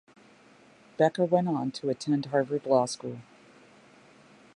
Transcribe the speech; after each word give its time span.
Becker 0.97 1.25
went 1.25 1.47
on 1.47 1.69
to 1.73 1.89
attend 1.91 2.25
Harvard 2.25 2.65
Law 2.65 2.87
School. 2.87 3.19